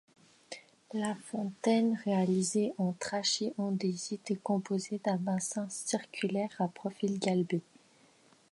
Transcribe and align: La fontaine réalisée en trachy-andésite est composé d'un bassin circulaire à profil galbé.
La 0.93 1.13
fontaine 1.25 1.95
réalisée 2.05 2.73
en 2.79 2.91
trachy-andésite 2.93 4.31
est 4.31 4.41
composé 4.41 4.97
d'un 4.97 5.17
bassin 5.17 5.69
circulaire 5.69 6.55
à 6.59 6.67
profil 6.69 7.19
galbé. 7.19 7.61